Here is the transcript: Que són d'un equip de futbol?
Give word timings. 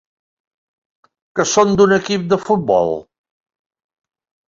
Que 1.41 1.47
són 1.53 1.77
d'un 1.81 1.95
equip 1.99 2.27
de 2.35 2.43
futbol? 2.49 2.93